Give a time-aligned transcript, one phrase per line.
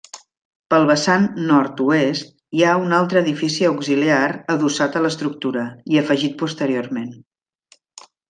[0.73, 7.13] Pel vessant nord-oest hi ha un altre edifici auxiliar adossat a l'estructura, i afegit posteriorment.